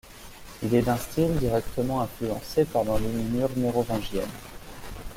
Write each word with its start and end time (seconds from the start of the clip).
Il 0.63 0.73
est 0.73 0.81
d'un 0.81 0.97
style 0.97 1.35
directement 1.35 2.01
influencé 2.01 2.65
par 2.65 2.83
l'enluminure 2.83 3.51
mérovingienne. 3.55 4.25